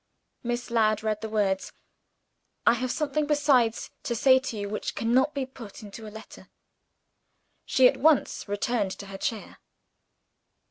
Miss 0.41 0.71
Ladd 0.71 1.03
read 1.03 1.21
the 1.21 1.29
words: 1.29 1.73
"I 2.65 2.73
have 2.73 2.89
something 2.89 3.27
besides 3.27 3.91
to 4.01 4.15
say 4.15 4.39
to 4.39 4.57
you 4.57 4.67
which 4.67 4.95
cannot 4.95 5.35
be 5.35 5.45
put 5.45 5.83
into 5.83 6.07
a 6.07 6.09
letter." 6.09 6.49
She 7.65 7.87
at 7.87 7.97
once 7.97 8.47
returned 8.47 8.89
to 8.97 9.05
her 9.05 9.19
chair. 9.19 9.59